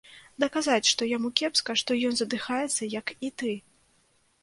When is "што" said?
0.91-1.09, 1.83-1.99